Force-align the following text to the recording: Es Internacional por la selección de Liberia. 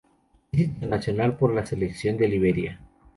Es 0.51 0.61
Internacional 0.61 1.37
por 1.37 1.53
la 1.53 1.63
selección 1.63 2.17
de 2.17 2.27
Liberia. 2.27 2.79